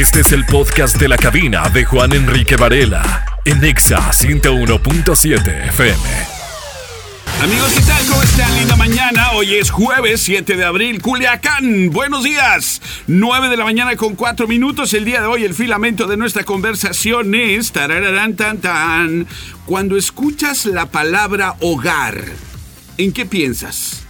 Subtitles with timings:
[0.00, 6.00] Este es el podcast de la cabina de Juan Enrique Varela en Exa 101.7 FM.
[7.42, 8.06] Amigos, ¿qué tal?
[8.06, 8.56] ¿Cómo están?
[8.56, 9.32] Linda mañana.
[9.32, 11.90] Hoy es jueves 7 de abril, Culiacán.
[11.90, 12.80] Buenos días.
[13.08, 14.94] 9 de la mañana con 4 minutos.
[14.94, 17.70] El día de hoy, el filamento de nuestra conversación es.
[17.70, 19.26] Tarararán, tan, tan.
[19.66, 22.24] Cuando escuchas la palabra hogar,
[22.96, 24.06] ¿en qué piensas?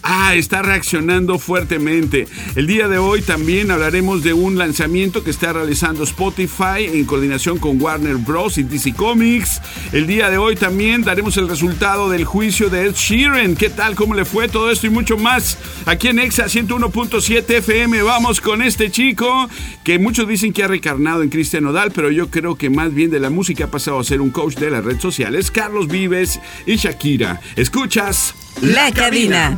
[0.03, 2.27] ah, está reaccionando fuertemente.
[2.55, 7.57] El día de hoy también hablaremos de un lanzamiento que está realizando Spotify en coordinación
[7.57, 8.57] con Warner Bros.
[8.57, 9.61] y DC Comics.
[9.91, 13.55] El día de hoy también daremos el resultado del juicio de Ed Sheeran.
[13.55, 13.95] ¿Qué tal?
[13.95, 15.57] ¿Cómo le fue todo esto y mucho más?
[15.89, 19.49] Aquí en Exa 101.7 FM vamos con este chico
[19.83, 23.09] que muchos dicen que ha recarnado en Cristian Nodal, pero yo creo que más bien
[23.09, 25.49] de la música ha pasado a ser un coach de las redes sociales.
[25.49, 27.41] Carlos Vives y Shakira.
[27.55, 28.35] ¿Escuchas?
[28.61, 29.57] La cabina.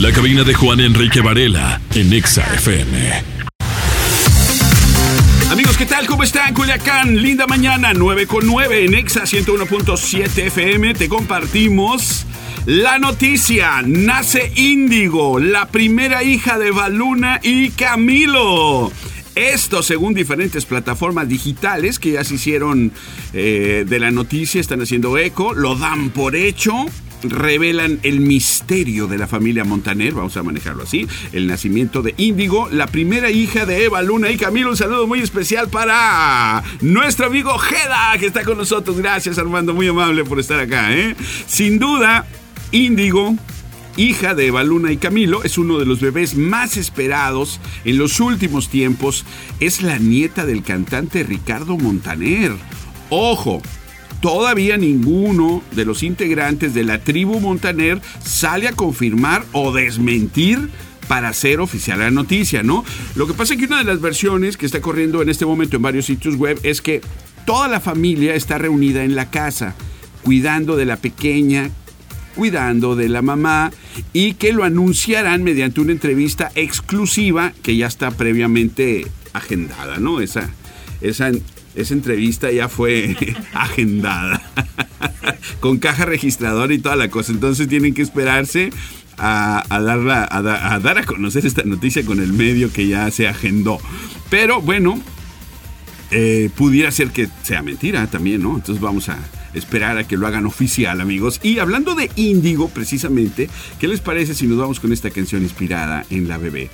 [0.00, 3.22] La cabina de Juan Enrique Varela en Exa FM.
[5.50, 6.06] Amigos, ¿qué tal?
[6.06, 6.54] ¿Cómo están?
[6.54, 10.94] Culiacán, linda mañana, 9 con 9 en Exa 101.7 FM.
[10.94, 12.24] Te compartimos
[12.66, 13.82] la noticia.
[13.84, 18.92] Nace Índigo, la primera hija de Baluna y Camilo.
[19.34, 22.92] Esto según diferentes plataformas digitales que ya se hicieron
[23.32, 26.86] eh, de la noticia, están haciendo eco, lo dan por hecho
[27.24, 32.68] revelan el misterio de la familia Montaner, vamos a manejarlo así, el nacimiento de Índigo,
[32.70, 34.70] la primera hija de Eva Luna y Camilo.
[34.70, 38.98] Un saludo muy especial para nuestro amigo Jeda, que está con nosotros.
[38.98, 40.92] Gracias, Armando, muy amable por estar acá.
[40.92, 41.14] ¿eh?
[41.46, 42.26] Sin duda,
[42.72, 43.36] Índigo
[43.96, 48.20] hija de Eva Luna y Camilo, es uno de los bebés más esperados en los
[48.20, 49.24] últimos tiempos.
[49.60, 52.52] Es la nieta del cantante Ricardo Montaner.
[53.10, 53.60] Ojo,
[54.20, 60.70] todavía ninguno de los integrantes de la tribu Montaner sale a confirmar o desmentir
[61.08, 62.84] para hacer oficial la noticia, ¿no?
[63.16, 65.76] Lo que pasa es que una de las versiones que está corriendo en este momento
[65.76, 67.02] en varios sitios web es que
[67.44, 69.74] toda la familia está reunida en la casa,
[70.22, 71.70] cuidando de la pequeña,
[72.34, 73.72] cuidando de la mamá
[74.12, 80.20] y que lo anunciarán mediante una entrevista exclusiva que ya está previamente agendada, ¿no?
[80.20, 80.50] Esa,
[81.00, 81.30] esa
[81.74, 83.16] esa entrevista ya fue
[83.54, 84.42] agendada
[85.60, 87.32] con caja registradora y toda la cosa.
[87.32, 88.70] Entonces tienen que esperarse
[89.18, 93.78] a, darla, a, dar a conocer esta noticia con el medio que ya se agendó.
[94.30, 95.00] Pero bueno,
[96.10, 98.56] eh, pudiera ser que sea mentira también, ¿no?
[98.56, 99.18] Entonces vamos a
[99.54, 101.40] esperar a que lo hagan oficial, amigos.
[101.42, 103.48] Y hablando de Índigo, precisamente,
[103.78, 106.70] ¿qué les parece si nos vamos con esta canción inspirada en la bebé?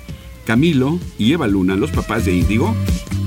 [0.49, 2.75] Camilo y Eva Luna, los papás de Índigo.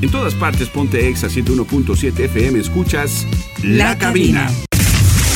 [0.02, 3.28] En todas partes, ponte Exa 101.7 FM, escuchas
[3.64, 4.50] La, cabina.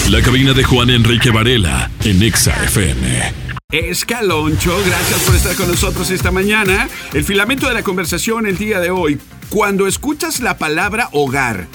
[0.09, 3.45] La cabina de Juan Enrique Varela en Exa FM.
[3.71, 6.87] Escaloncho, gracias por estar con nosotros esta mañana.
[7.13, 9.19] El filamento de la conversación el día de hoy.
[9.49, 11.67] Cuando escuchas la palabra hogar,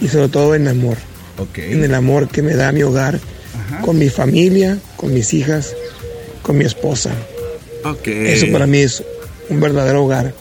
[0.00, 0.96] y sobre todo en amor.
[1.56, 3.20] En el amor que me da mi hogar
[3.82, 5.74] con mi familia, con mis hijas,
[6.42, 7.10] con mi esposa.
[8.04, 9.02] Eso para mí es
[9.48, 10.34] un verdadero hogar.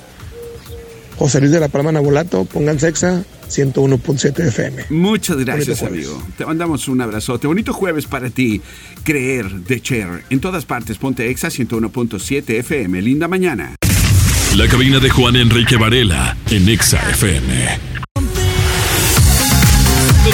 [1.21, 4.85] José Luis de la Palma Nabolato, pongan sexa 101.7 FM.
[4.89, 6.19] Muchas gracias, amigo.
[6.35, 7.45] Te mandamos un abrazote.
[7.45, 8.59] Bonito jueves para ti.
[9.03, 10.23] Creer de Cher.
[10.31, 13.03] En todas partes, ponte Exa 101.7 FM.
[13.03, 13.75] Linda mañana.
[14.57, 18.01] La cabina de Juan Enrique Varela en Exa FM.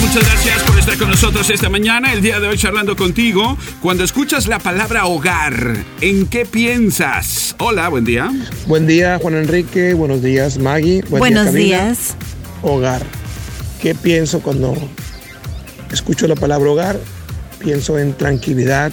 [0.01, 3.57] Muchas gracias por estar con nosotros esta mañana, el día de hoy charlando contigo.
[3.81, 7.55] Cuando escuchas la palabra hogar, ¿en qué piensas?
[7.59, 8.31] Hola, buen día.
[8.67, 9.93] Buen día, Juan Enrique.
[9.93, 11.03] Buenos días, Maggie.
[11.09, 12.15] Buenos días
[12.61, 13.01] hogar.
[13.81, 14.75] ¿Qué pienso cuando
[15.91, 16.99] escucho la palabra hogar?
[17.59, 18.91] Pienso en tranquilidad,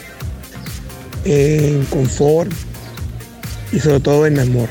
[1.25, 2.53] en confort
[3.73, 4.69] y sobre todo en amor.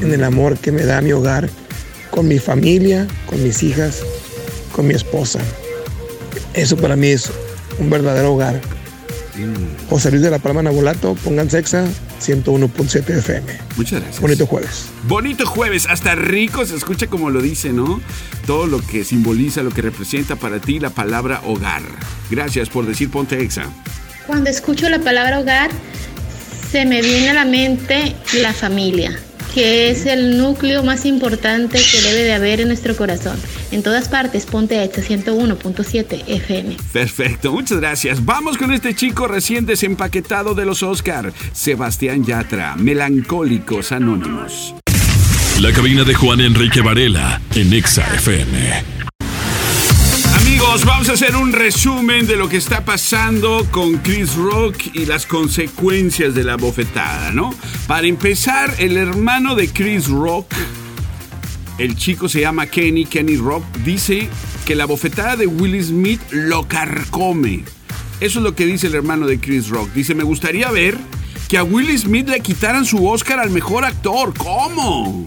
[0.00, 1.48] En el amor que me da mi hogar
[2.10, 4.02] con mi familia, con mis hijas,
[4.72, 5.40] con mi esposa.
[6.54, 7.30] Eso para mí es
[7.78, 8.60] un verdadero hogar.
[9.88, 11.86] José Luis de la Palma Nabolato, pongan sexa
[12.20, 13.46] 101.7 FM.
[13.76, 14.20] Muchas gracias.
[14.20, 14.86] Bonito jueves.
[15.08, 18.00] Bonito jueves, hasta rico se escucha como lo dice, ¿no?
[18.46, 21.82] Todo lo que simboliza, lo que representa para ti la palabra hogar.
[22.30, 23.64] Gracias por decir ponte exa.
[24.26, 25.70] Cuando escucho la palabra hogar,
[26.70, 29.18] se me viene a la mente la familia
[29.54, 33.38] que es el núcleo más importante que debe de haber en nuestro corazón.
[33.72, 36.76] En todas partes, ponte a 101.7 FM.
[36.92, 38.24] Perfecto, muchas gracias.
[38.24, 44.74] Vamos con este chico recién desempaquetado de los Oscar, Sebastián Yatra, Melancólicos Anónimos.
[45.60, 49.02] La cabina de Juan Enrique Varela en Exa FM
[50.86, 55.26] vamos a hacer un resumen de lo que está pasando con Chris Rock y las
[55.26, 57.54] consecuencias de la bofetada, ¿no?
[57.86, 60.46] Para empezar, el hermano de Chris Rock,
[61.82, 64.28] el chico se llama Kenny, Kenny Rock, dice
[64.64, 67.64] que la bofetada de Will Smith lo carcome.
[68.20, 69.92] Eso es lo que dice el hermano de Chris Rock.
[69.92, 70.96] Dice, me gustaría ver
[71.48, 74.32] que a Will Smith le quitaran su Oscar al mejor actor.
[74.38, 75.26] ¿Cómo?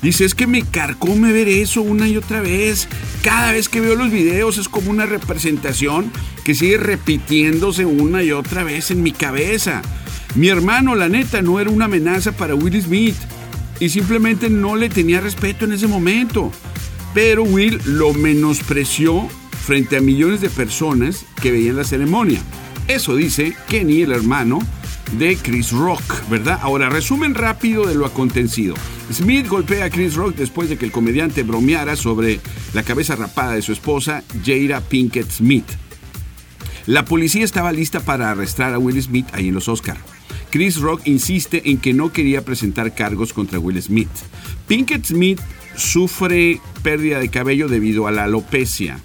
[0.00, 2.88] Dice, es que me carcome ver eso una y otra vez.
[3.22, 6.10] Cada vez que veo los videos es como una representación
[6.42, 9.82] que sigue repitiéndose una y otra vez en mi cabeza.
[10.36, 13.16] Mi hermano, la neta, no era una amenaza para Will Smith
[13.80, 16.50] y simplemente no le tenía respeto en ese momento.
[17.14, 19.28] Pero Will lo menospreció
[19.64, 22.40] frente a millones de personas que veían la ceremonia.
[22.88, 24.60] Eso dice Kenny, el hermano
[25.18, 26.58] de Chris Rock, ¿verdad?
[26.62, 28.74] Ahora, resumen rápido de lo acontecido.
[29.12, 32.40] Smith golpea a Chris Rock después de que el comediante bromeara sobre
[32.74, 35.66] la cabeza rapada de su esposa, Jada Pinkett Smith.
[36.86, 39.96] La policía estaba lista para arrestar a Will Smith ahí en los Oscar.
[40.50, 44.08] Chris Rock insiste en que no quería presentar cargos contra Will Smith.
[44.66, 45.40] Pinkett Smith
[45.76, 48.98] sufre pérdida de cabello debido a la alopecia.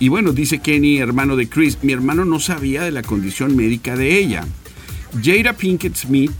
[0.00, 3.96] Y bueno, dice Kenny, hermano de Chris, mi hermano no sabía de la condición médica
[3.96, 4.44] de ella.
[5.22, 6.32] Jada Pinkett Smith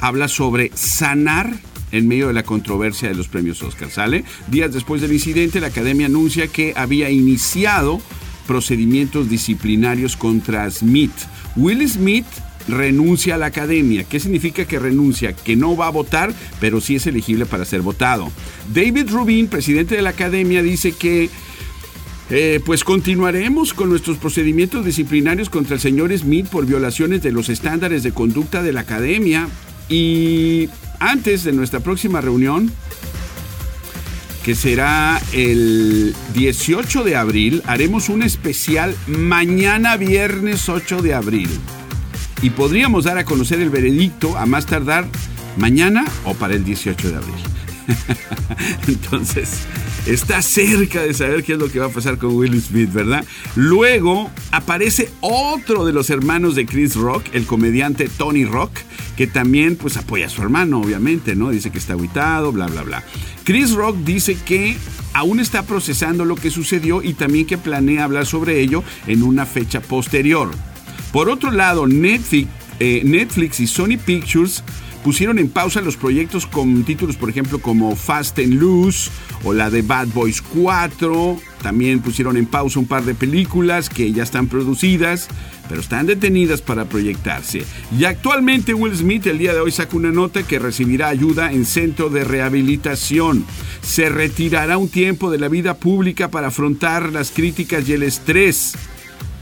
[0.00, 1.54] habla sobre sanar
[1.92, 3.90] en medio de la controversia de los premios Oscar.
[3.90, 4.24] ¿Sale?
[4.48, 8.00] Días después del incidente, la academia anuncia que había iniciado
[8.46, 11.12] procedimientos disciplinarios contra Smith.
[11.54, 12.26] Will Smith
[12.68, 14.04] renuncia a la academia.
[14.04, 15.34] ¿Qué significa que renuncia?
[15.34, 18.30] Que no va a votar, pero sí es elegible para ser votado.
[18.72, 21.30] David Rubin, presidente de la academia, dice que
[22.30, 27.48] eh, pues continuaremos con nuestros procedimientos disciplinarios contra el señor Smith por violaciones de los
[27.48, 29.48] estándares de conducta de la academia
[29.88, 32.72] y antes de nuestra próxima reunión,
[34.44, 41.50] que será el 18 de abril, haremos un especial mañana viernes 8 de abril.
[42.42, 45.06] Y podríamos dar a conocer el veredicto a más tardar
[45.56, 47.34] mañana o para el 18 de abril.
[48.88, 49.60] Entonces,
[50.06, 53.24] está cerca de saber qué es lo que va a pasar con Will Smith, ¿verdad?
[53.54, 58.72] Luego aparece otro de los hermanos de Chris Rock, el comediante Tony Rock,
[59.16, 61.50] que también pues apoya a su hermano, obviamente, ¿no?
[61.50, 63.04] Dice que está aguitado, bla, bla, bla.
[63.44, 64.76] Chris Rock dice que
[65.12, 69.46] aún está procesando lo que sucedió y también que planea hablar sobre ello en una
[69.46, 70.50] fecha posterior.
[71.12, 72.48] Por otro lado, Netflix,
[72.80, 74.64] eh, Netflix y Sony Pictures
[75.02, 79.10] pusieron en pausa los proyectos con títulos, por ejemplo, como Fast and Loose
[79.44, 81.38] o la de Bad Boys 4.
[81.62, 85.28] También pusieron en pausa un par de películas que ya están producidas,
[85.68, 87.64] pero están detenidas para proyectarse.
[87.96, 91.66] Y actualmente Will Smith el día de hoy saca una nota que recibirá ayuda en
[91.66, 93.44] centro de rehabilitación.
[93.82, 98.74] Se retirará un tiempo de la vida pública para afrontar las críticas y el estrés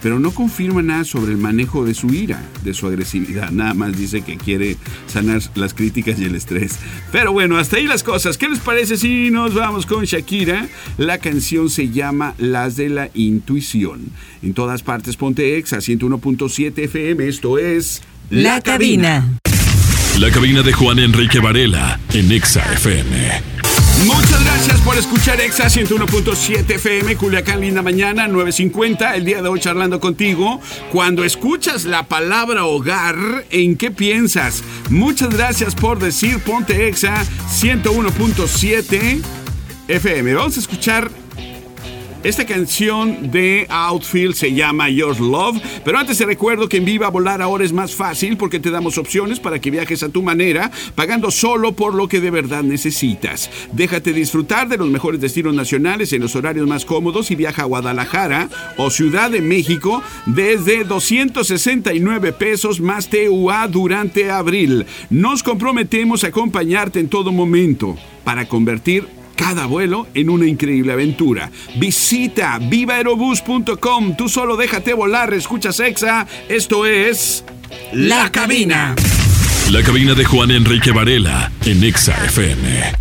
[0.02, 3.50] pero no confirma nada sobre el manejo de su ira, de su agresividad.
[3.50, 4.76] Nada más dice que quiere
[5.06, 6.78] sanar las críticas y el estrés.
[7.12, 8.38] Pero bueno, hasta ahí las cosas.
[8.38, 10.68] ¿Qué les parece si nos vamos con Shakira?
[10.98, 14.10] La canción se llama Las de la Intuición.
[14.42, 17.28] En todas partes ponte ex a 101.7 FM.
[17.28, 19.38] Esto es La, cabina.
[20.18, 23.59] La cabina de Juan Enrique Varela en Exa FM.
[24.06, 29.60] Muchas gracias por escuchar Exa 101.7 FM, Culiacán, linda mañana, 9.50, el día de hoy
[29.60, 30.60] charlando contigo.
[30.90, 33.16] Cuando escuchas la palabra hogar,
[33.50, 34.64] ¿en qué piensas?
[34.88, 39.22] Muchas gracias por decir Ponte Exa 101.7
[39.88, 40.34] FM.
[40.34, 41.10] Vamos a escuchar
[42.22, 47.08] esta canción de Outfield se llama Your Love, pero antes te recuerdo que en Viva
[47.08, 50.70] Volar ahora es más fácil porque te damos opciones para que viajes a tu manera,
[50.94, 53.50] pagando solo por lo que de verdad necesitas.
[53.72, 57.66] Déjate disfrutar de los mejores destinos nacionales en los horarios más cómodos y viaja a
[57.66, 64.84] Guadalajara o Ciudad de México desde 269 pesos más TUA durante abril.
[65.08, 71.50] Nos comprometemos a acompañarte en todo momento para convertir cada vuelo en una increíble aventura.
[71.76, 74.14] Visita vivaerobus.com.
[74.14, 76.26] Tú solo déjate volar, escuchas Exa.
[76.50, 77.42] Esto es
[77.94, 78.94] La Cabina.
[79.70, 82.92] La cabina de Juan Enrique Varela en Exa FM.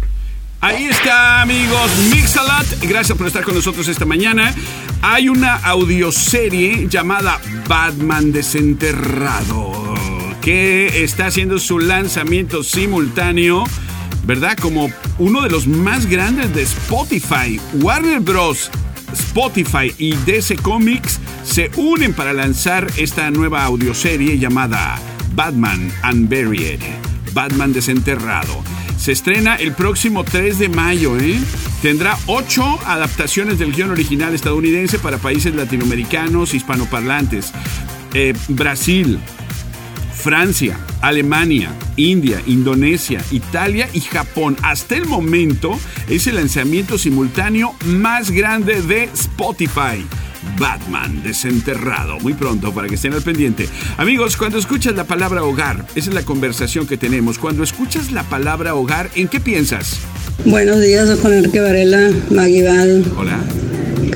[0.61, 1.91] Ahí está, amigos.
[2.09, 4.53] Mixalat, gracias por estar con nosotros esta mañana.
[5.01, 9.93] Hay una audioserie llamada Batman Desenterrado
[10.41, 13.65] que está haciendo su lanzamiento simultáneo
[14.23, 14.57] ¿verdad?
[14.57, 17.59] Como uno de los más grandes de Spotify.
[17.81, 18.69] Warner Bros.
[19.13, 24.99] Spotify y DC Comics se unen para lanzar esta nueva audioserie llamada
[25.33, 26.79] Batman Unburied,
[27.33, 28.63] Batman Desenterrado.
[28.97, 31.39] Se estrena el próximo 3 de mayo, ¿eh?
[31.81, 37.53] Tendrá ocho adaptaciones del guion original estadounidense para países latinoamericanos hispanoparlantes.
[38.13, 39.19] Eh, Brasil,
[40.19, 44.57] Francia, Alemania, India, Indonesia, Italia y Japón.
[44.61, 50.05] Hasta el momento es el lanzamiento simultáneo más grande de Spotify.
[50.57, 52.19] Batman desenterrado.
[52.19, 53.69] Muy pronto para que estén al pendiente.
[53.97, 57.39] Amigos, cuando escuchas la palabra hogar, esa es la conversación que tenemos.
[57.39, 59.99] Cuando escuchas la palabra hogar, ¿en qué piensas?
[60.45, 63.05] Buenos días, Juan Enrique Varela, Maguibal.
[63.17, 63.39] Hola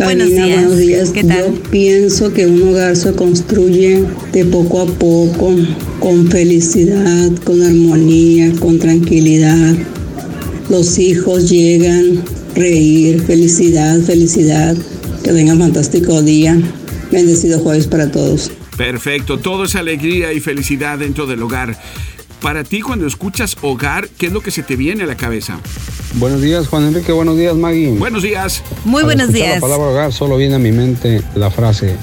[0.03, 0.47] buenos días.
[0.47, 1.09] buenos días.
[1.11, 1.53] ¿Qué tal?
[1.53, 5.55] Yo pienso que un hogar se construye de poco a poco,
[5.99, 9.75] con felicidad, con armonía, con tranquilidad.
[10.69, 12.23] Los hijos llegan,
[12.55, 14.75] reír, felicidad, felicidad.
[15.23, 16.59] Que tengan fantástico día.
[17.11, 18.51] Bendecido jueves para todos.
[18.77, 21.77] Perfecto, todo es alegría y felicidad dentro del hogar.
[22.43, 25.59] Para ti, cuando escuchas hogar, ¿qué es lo que se te viene a la cabeza?
[26.15, 27.13] Buenos días, Juan Enrique.
[27.13, 27.91] Buenos días, Maggie.
[27.91, 28.61] Buenos días.
[28.83, 29.55] Muy buenos días.
[29.55, 31.95] La palabra hogar solo viene a mi mente la frase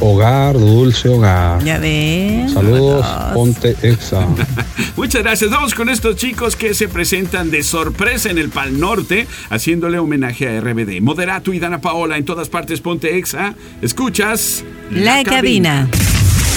[0.00, 1.62] hogar, dulce hogar.
[1.62, 2.48] Ya ven.
[2.48, 4.26] Saludos, ponte exa.
[4.96, 5.50] Muchas gracias.
[5.50, 10.48] Vamos con estos chicos que se presentan de sorpresa en el Pal Norte, haciéndole homenaje
[10.48, 11.02] a RBD.
[11.02, 13.54] Moderato y Dana Paola en todas partes, ponte exa.
[13.82, 15.90] Escuchas la, cabina.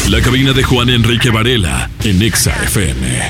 [0.10, 3.30] La cabina de Juan Enrique Varela en Exa FM.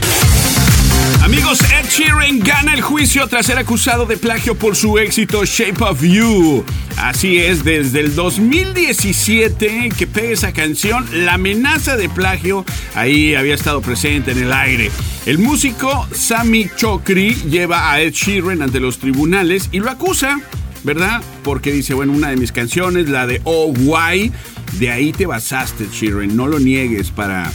[1.23, 5.83] Amigos, Ed Sheeran gana el juicio tras ser acusado de plagio por su éxito Shape
[5.83, 6.63] of You.
[6.97, 13.55] Así es, desde el 2017 que pega esa canción, la amenaza de plagio ahí había
[13.55, 14.91] estado presente en el aire.
[15.25, 20.39] El músico Sammy Chokri lleva a Ed Sheeran ante los tribunales y lo acusa,
[20.83, 21.21] ¿verdad?
[21.43, 24.31] Porque dice, bueno, una de mis canciones, la de Oh Why,
[24.79, 27.51] de ahí te basaste, Sheeran, no lo niegues para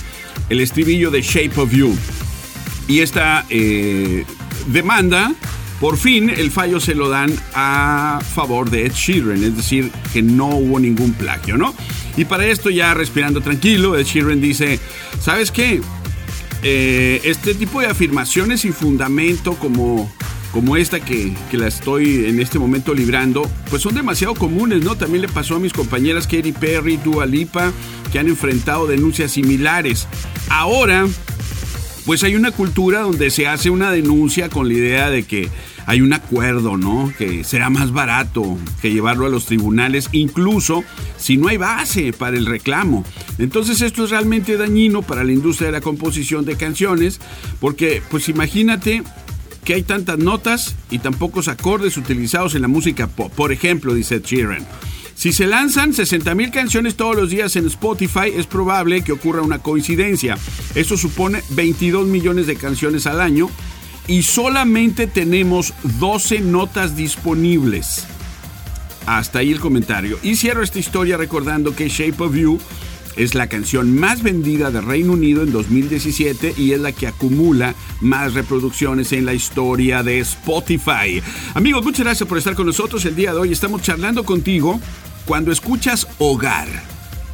[0.49, 1.97] el estribillo de Shape of You.
[2.89, 4.25] Y esta eh,
[4.69, 5.33] demanda,
[5.81, 10.23] por fin, el fallo se lo dan a favor de Ed Sheeran, es decir, que
[10.23, 11.75] no hubo ningún plagio, ¿no?
[12.17, 14.79] Y para esto, ya respirando tranquilo, Ed Sheeran dice,
[15.21, 15.81] ¿sabes qué?
[16.63, 20.13] Eh, este tipo de afirmaciones sin fundamento como
[20.53, 24.97] como esta que, que, la estoy en este momento librando, pues son demasiado comunes, ¿no?
[24.97, 27.73] También le pasó a mis compañeras Katy Perry, Dua Lipa,
[28.13, 30.07] que han enfrentado denuncias similares.
[30.51, 31.07] Ahora,
[32.05, 35.49] pues hay una cultura donde se hace una denuncia con la idea de que
[35.87, 37.13] hay un acuerdo, ¿no?
[37.17, 40.85] Que será más barato que llevarlo a los tribunales, incluso
[41.17, 43.05] si no hay base para el reclamo.
[43.39, 47.21] Entonces esto es realmente dañino para la industria de la composición de canciones,
[47.61, 49.03] porque pues imagínate
[49.65, 53.33] que hay tantas notas y tan pocos acordes utilizados en la música pop.
[53.33, 54.67] Por ejemplo, dice Sheeran.
[55.15, 59.61] Si se lanzan 60.000 canciones todos los días en Spotify, es probable que ocurra una
[59.61, 60.37] coincidencia.
[60.75, 63.49] Eso supone 22 millones de canciones al año
[64.09, 68.07] y solamente tenemos 12 notas disponibles.
[69.07, 70.19] Hasta ahí el comentario.
[70.23, 72.59] Y cierro esta historia recordando que Shape of You
[73.17, 77.75] es la canción más vendida de Reino Unido en 2017 y es la que acumula
[78.01, 81.23] más reproducciones en la historia de Spotify.
[81.55, 83.53] Amigos, muchas gracias por estar con nosotros el día de hoy.
[83.53, 84.81] Estamos charlando contigo
[85.27, 86.69] cuando escuchas hogar.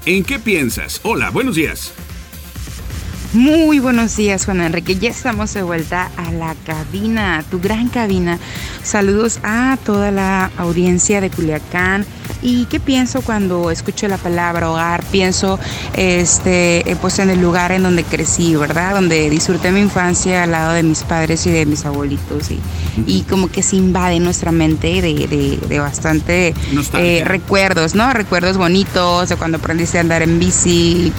[0.06, 1.00] ¿En qué piensas?
[1.04, 1.92] Hola, buenos días.
[3.34, 4.96] Muy buenos días, Juan Enrique.
[4.96, 8.38] Ya estamos de vuelta a la cabina, tu gran cabina.
[8.82, 12.06] Saludos a toda la audiencia de Culiacán.
[12.42, 15.04] ¿Y qué pienso cuando escucho la palabra hogar?
[15.04, 15.58] Pienso
[15.94, 18.94] este, eh, pues en el lugar en donde crecí, ¿verdad?
[18.94, 22.50] Donde disfruté mi infancia al lado de mis padres y de mis abuelitos.
[22.50, 22.60] Y,
[23.06, 26.54] y como que se invade nuestra mente de, de, bastante
[26.94, 28.12] eh, recuerdos, ¿no?
[28.12, 31.12] Recuerdos bonitos de cuando aprendiste a andar en bici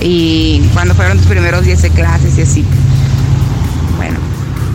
[0.00, 2.64] y cuando fueron tus primeros días de clases y así.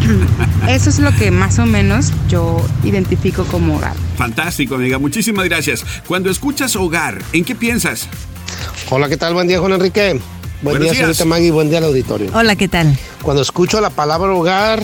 [0.68, 3.96] Eso es lo que más o menos yo identifico como hogar.
[4.18, 4.98] Fantástico, amiga.
[4.98, 5.86] Muchísimas gracias.
[6.08, 8.08] Cuando escuchas hogar, ¿en qué piensas?
[8.90, 9.34] Hola, ¿qué tal?
[9.34, 10.20] Buen día, Juan Enrique.
[10.62, 11.52] Buen día, señorita Maggie.
[11.52, 12.30] Buen día al auditorio.
[12.34, 12.98] Hola, ¿qué tal?
[13.22, 14.82] Cuando escucho la palabra hogar,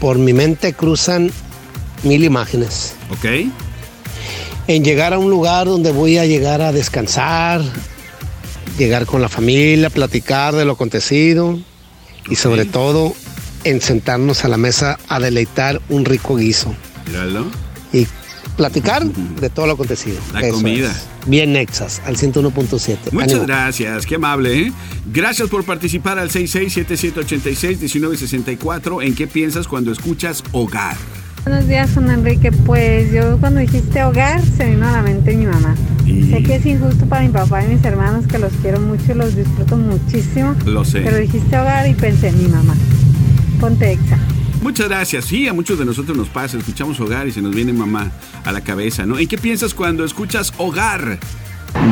[0.00, 1.30] por mi mente cruzan
[2.02, 2.94] mil imágenes.
[3.10, 3.50] Ok.
[4.66, 7.62] En llegar a un lugar donde voy a llegar a descansar,
[8.78, 11.58] llegar con la familia, platicar de lo acontecido
[12.28, 13.14] y sobre todo
[13.64, 16.74] en sentarnos a la mesa a deleitar un rico guiso.
[17.06, 17.46] Míralo.
[17.92, 18.06] Y
[18.56, 20.16] platicar de todo lo acontecido.
[20.34, 20.92] La comida.
[21.26, 23.12] Bien Nexas, al 101.7.
[23.12, 24.60] Muchas gracias, qué amable.
[24.60, 24.72] ¿eh?
[25.12, 29.04] Gracias por participar al 6677861964.
[29.04, 30.96] ¿En qué piensas cuando escuchas hogar?
[31.44, 32.50] Buenos días, Juan Enrique.
[32.52, 35.74] Pues yo cuando dijiste hogar se vino a la mente mi mamá.
[36.04, 39.14] Sé que es injusto para mi papá y mis hermanos, que los quiero mucho y
[39.14, 40.56] los disfruto muchísimo.
[40.66, 41.00] Lo sé.
[41.00, 42.74] Pero dijiste hogar y pensé en mi mamá.
[43.60, 44.18] Ponte exa.
[44.62, 45.24] Muchas gracias.
[45.24, 46.58] Sí, a muchos de nosotros nos pasa.
[46.58, 48.10] Escuchamos hogar y se nos viene mamá
[48.44, 49.18] a la cabeza, ¿no?
[49.18, 51.18] ¿En qué piensas cuando escuchas hogar?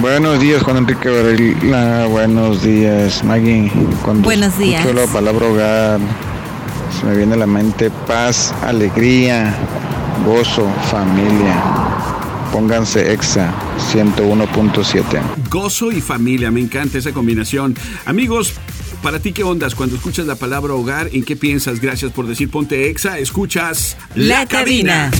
[0.00, 2.06] Buenos días, Juan Enrique Varela.
[2.06, 3.70] Buenos días, Maggie.
[4.02, 4.84] Cuando Buenos días.
[4.84, 6.00] Escucho la palabra hogar,
[6.98, 9.54] se me viene a la mente paz, alegría,
[10.24, 11.62] gozo, familia.
[12.52, 13.52] Pónganse EXA
[13.92, 15.20] 101.7.
[15.50, 17.76] Gozo y familia, me encanta esa combinación.
[18.06, 18.54] Amigos,
[19.02, 21.10] para ti, ¿qué ondas cuando escuchas la palabra hogar?
[21.12, 21.80] ¿En qué piensas?
[21.80, 23.18] Gracias por decir ponte exa.
[23.18, 25.10] Escuchas La, cabina.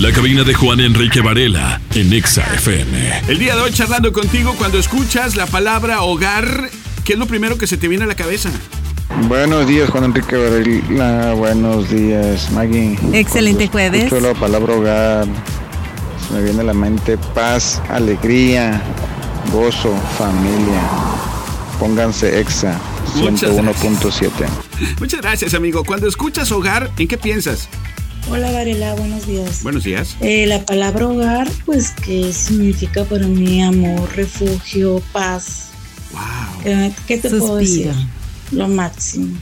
[0.00, 3.22] La cabina de Juan Enrique Varela en Exa FM.
[3.28, 6.70] El día de hoy charlando contigo cuando escuchas la palabra hogar,
[7.04, 8.50] ¿qué es lo primero que se te viene a la cabeza?
[9.28, 11.34] Buenos días, Juan Enrique Varela.
[11.34, 12.98] Buenos días, Maggie.
[13.12, 14.04] Excelente jueves.
[14.04, 15.26] Escucho la palabra hogar.
[16.26, 18.80] Se me viene a la mente paz, alegría,
[19.52, 20.80] gozo, familia.
[21.78, 22.78] Pónganse EXA
[23.14, 24.30] 101.7.
[24.98, 25.84] Muchas gracias, amigo.
[25.84, 27.68] Cuando escuchas hogar, ¿en qué piensas?
[28.28, 29.62] Hola Varela, buenos días.
[29.62, 30.16] Buenos días.
[30.20, 35.70] Eh, la palabra hogar, pues que significa para mí amor, refugio, paz.
[36.12, 36.20] Wow.
[36.64, 37.92] Eh, ¿Qué te puedo decir?
[38.52, 39.36] Lo máximo.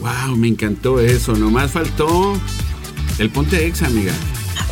[0.00, 1.34] Wow, me encantó eso.
[1.34, 2.38] Nomás faltó
[3.18, 4.12] el ponte ex, amiga.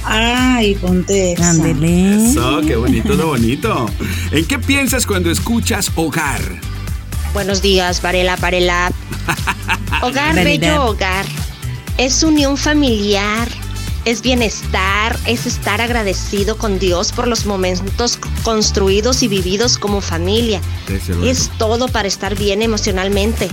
[0.05, 1.41] Ay, ponte ex.
[1.41, 3.87] Eso, qué bonito, lo bonito.
[4.31, 6.41] ¿En qué piensas cuando escuchas hogar?
[7.33, 8.93] Buenos días, Varela, Varela.
[10.03, 11.25] Hogar, bello hogar.
[11.97, 13.47] Es unión familiar,
[14.05, 20.61] es bienestar, es estar agradecido con Dios por los momentos construidos y vividos como familia.
[21.23, 23.49] Es todo para estar bien emocionalmente.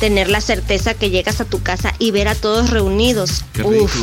[0.00, 3.44] Tener la certeza que llegas a tu casa y ver a todos reunidos.
[3.52, 3.94] Qué Uf,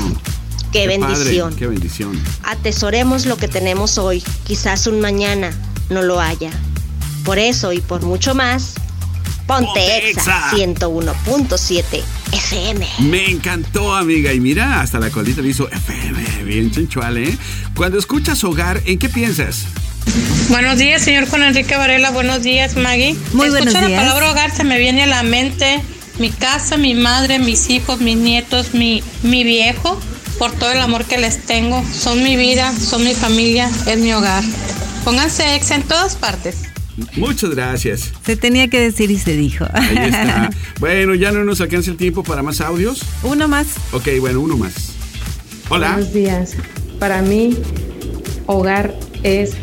[0.72, 1.50] qué, bendición.
[1.50, 2.24] Padre, qué bendición.
[2.44, 4.24] Atesoremos lo que tenemos hoy.
[4.46, 5.52] Quizás un mañana
[5.90, 6.52] no lo haya.
[7.26, 8.76] Por eso y por mucho más,
[9.48, 10.52] Ponte, Exa Exa.
[10.58, 12.88] 101.7 FM.
[13.00, 14.34] Me encantó, amiga.
[14.34, 16.44] Y mira, hasta la colita le hizo FM.
[16.46, 17.38] Bien chinchual, ¿eh?
[17.76, 19.66] Cuando escuchas hogar, ¿en qué piensas?
[20.50, 22.12] Buenos días, señor Juan Enrique Varela.
[22.12, 23.16] Buenos días, Maggie.
[23.34, 24.02] Muy buenos Escucho días.
[24.02, 25.82] la palabra hogar, se me viene a la mente
[26.20, 30.00] mi casa, mi madre, mis hijos, mis nietos, mi, mi viejo,
[30.38, 31.84] por todo el amor que les tengo.
[31.94, 34.44] Son mi vida, son mi familia, es mi hogar.
[35.06, 36.69] Pónganse ex en todas partes.
[37.16, 38.12] Muchas gracias.
[38.26, 39.66] Se tenía que decir y se dijo.
[39.74, 40.50] Ahí está.
[40.80, 43.04] Bueno, ya no nos alcanza el tiempo para más audios.
[43.24, 43.68] Uno más.
[43.92, 44.94] Ok, bueno, uno más.
[45.70, 45.92] Hola.
[45.94, 46.56] Buenos días.
[47.00, 47.58] Para mí,
[48.46, 49.56] hogar es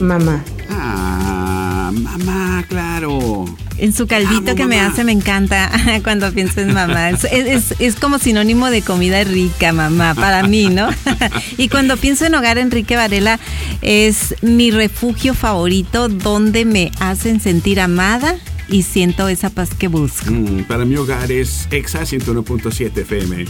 [0.00, 0.44] mamá.
[0.68, 3.44] Ah, mamá, claro.
[3.78, 5.70] En su caldito que me hace me encanta
[6.04, 7.10] cuando pienso en mamá.
[7.10, 10.88] Es, como sinónimo de comida rica, mamá, para mí, ¿no?
[11.58, 13.38] y cuando pienso en hogar Enrique Varela,
[13.82, 18.36] es mi refugio favorito donde me hacen sentir amada
[18.68, 20.30] y siento esa paz que busco.
[20.30, 23.44] Mm, para mi hogar es Exa 101.7 FM.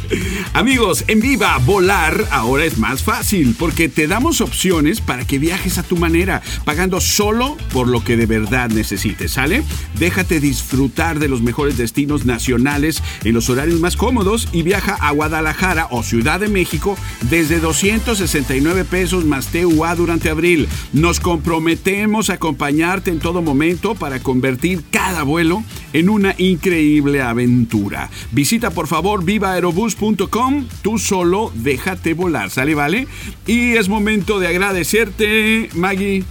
[0.52, 5.78] Amigos, en Viva, volar ahora es más fácil porque te damos opciones para que viajes
[5.78, 9.62] a tu manera, pagando solo por lo que de verdad necesites, ¿sale?
[9.98, 15.12] Déjate disfrutar de los mejores destinos nacionales en los horarios más cómodos y viaja a
[15.12, 16.96] Guadalajara o Ciudad de México
[17.30, 20.68] desde 269 pesos más TUA durante abril.
[20.92, 25.62] Nos comprometemos a acompañarte en todo momento para convertir cada cada vuelo
[25.92, 28.08] en una increíble aventura.
[28.32, 32.74] Visita por favor vivaerobus.com, tú solo déjate volar, ¿sale?
[32.74, 33.06] ¿Vale?
[33.46, 36.24] Y es momento de agradecerte, Maggie.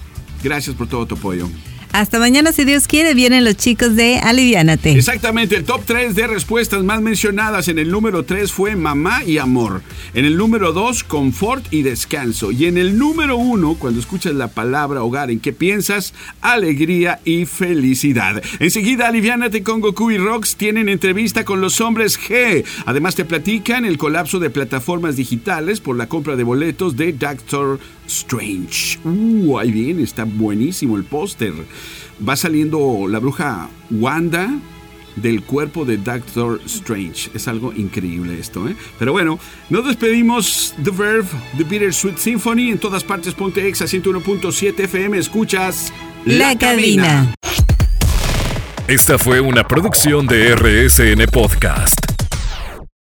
[0.44, 1.48] Gracias por todo tu apoyo.
[1.94, 4.94] Hasta mañana, si Dios quiere, vienen los chicos de Aliviánate.
[4.94, 9.38] Exactamente, el top 3 de respuestas más mencionadas en el número 3 fue mamá y
[9.38, 9.84] amor.
[10.16, 12.52] En el número 2, confort y descanso.
[12.52, 16.16] Y en el número 1, cuando escuchas la palabra hogar, ¿en qué piensas?
[16.42, 18.42] Alegría y felicidad.
[18.58, 22.66] Enseguida, Aliviánate con Goku y Rox tienen entrevista con los hombres G.
[22.88, 27.80] Además, te platican el colapso de plataformas digitales por la compra de boletos de Doctor
[28.08, 29.00] Strange.
[29.04, 31.54] Uh, ahí viene, está buenísimo el póster.
[32.28, 34.50] Va saliendo la bruja Wanda
[35.16, 37.30] del cuerpo de Doctor Strange.
[37.34, 38.76] Es algo increíble esto, ¿eh?
[39.00, 40.74] Pero bueno, nos despedimos.
[40.84, 42.70] The Verve, The Bittersweet Symphony.
[42.70, 45.18] En todas partes, ponte exa 101.7 FM.
[45.18, 45.94] Escuchas
[46.26, 47.34] La, cabina.
[48.88, 52.03] Esta fue una producción de RSN Podcast.